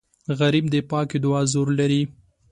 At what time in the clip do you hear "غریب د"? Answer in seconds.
0.39-0.75